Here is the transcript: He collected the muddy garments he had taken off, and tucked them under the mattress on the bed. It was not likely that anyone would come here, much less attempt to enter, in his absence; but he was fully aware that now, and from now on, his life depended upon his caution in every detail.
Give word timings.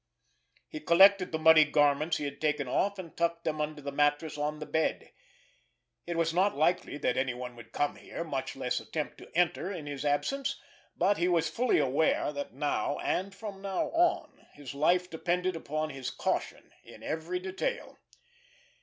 He 0.67 0.79
collected 0.79 1.31
the 1.31 1.37
muddy 1.37 1.63
garments 1.63 2.17
he 2.17 2.23
had 2.25 2.41
taken 2.41 2.67
off, 2.67 2.97
and 2.97 3.15
tucked 3.15 3.43
them 3.43 3.61
under 3.61 3.83
the 3.83 3.91
mattress 3.91 4.35
on 4.35 4.57
the 4.57 4.65
bed. 4.65 5.11
It 6.07 6.17
was 6.17 6.33
not 6.33 6.57
likely 6.57 6.97
that 6.97 7.17
anyone 7.17 7.55
would 7.55 7.71
come 7.71 7.97
here, 7.97 8.23
much 8.23 8.55
less 8.55 8.79
attempt 8.79 9.19
to 9.19 9.29
enter, 9.37 9.71
in 9.71 9.85
his 9.85 10.03
absence; 10.03 10.59
but 10.97 11.17
he 11.19 11.27
was 11.27 11.51
fully 11.51 11.77
aware 11.77 12.33
that 12.33 12.51
now, 12.51 12.97
and 12.97 13.35
from 13.35 13.61
now 13.61 13.91
on, 13.91 14.47
his 14.55 14.73
life 14.73 15.07
depended 15.07 15.55
upon 15.55 15.91
his 15.91 16.09
caution 16.09 16.71
in 16.83 17.03
every 17.03 17.37
detail. 17.37 17.99